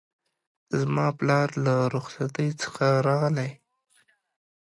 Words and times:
زما 0.79 1.07
پلار 1.17 1.49
له 1.65 1.75
رخصتی 1.95 2.49
څخه 2.61 2.85
راغی 3.07 3.51